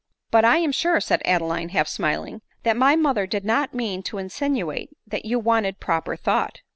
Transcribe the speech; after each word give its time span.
"But 0.31 0.43
I 0.43 0.57
am* 0.57 0.71
sure," 0.71 0.99
said 0.99 1.21
Adeline, 1.25 1.69
half 1.69 1.87
smiling," 1.87 2.41
that 2.63 2.75
my 2.75 2.95
mother 2.95 3.27
did 3.27 3.45
not 3.45 3.75
mean 3.75 4.01
to 4.09 4.17
insinuate 4.17 4.89
that 5.05 5.25
you 5.25 5.37
wanted 5.37 5.79
proper 5.79 6.15
thought." 6.15 6.61